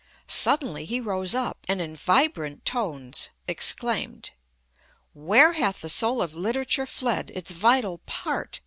Suddenly 0.25 0.85
he 0.85 0.99
rose 0.99 1.35
up, 1.35 1.59
and, 1.69 1.79
in 1.79 1.95
vibrant 1.95 2.65
tones, 2.65 3.29
exclaimed: 3.47 4.31
"Where 5.13 5.53
hath 5.53 5.81
the 5.81 5.89
soul 5.89 6.23
of 6.23 6.33
literature 6.33 6.87
fled, 6.87 7.31
its 7.35 7.51
vital 7.51 7.99
part? 8.07 8.59